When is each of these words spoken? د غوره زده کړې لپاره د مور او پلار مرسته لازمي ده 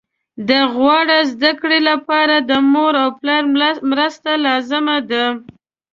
د 0.47 0.51
غوره 0.73 1.19
زده 1.31 1.51
کړې 1.61 1.79
لپاره 1.89 2.35
د 2.49 2.51
مور 2.71 2.93
او 3.03 3.09
پلار 3.19 3.43
مرسته 3.91 4.31
لازمي 4.45 4.99
ده 5.09 5.25